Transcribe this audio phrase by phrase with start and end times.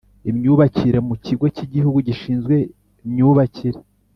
[0.29, 2.55] Imyubakire mu Kigo cy Igihugu Gishinzwe
[3.09, 3.79] myubakire